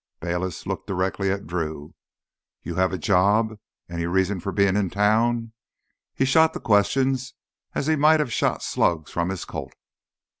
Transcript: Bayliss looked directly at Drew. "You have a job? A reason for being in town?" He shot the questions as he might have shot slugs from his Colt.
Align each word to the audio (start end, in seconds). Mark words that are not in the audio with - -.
Bayliss 0.19 0.65
looked 0.65 0.87
directly 0.87 1.29
at 1.29 1.45
Drew. 1.45 1.93
"You 2.63 2.73
have 2.73 2.91
a 2.91 2.97
job? 2.97 3.59
A 3.87 4.03
reason 4.07 4.39
for 4.39 4.51
being 4.51 4.75
in 4.75 4.89
town?" 4.89 5.53
He 6.15 6.25
shot 6.25 6.53
the 6.55 6.59
questions 6.59 7.35
as 7.75 7.85
he 7.85 7.95
might 7.95 8.19
have 8.19 8.33
shot 8.33 8.63
slugs 8.63 9.11
from 9.11 9.29
his 9.29 9.45
Colt. 9.45 9.75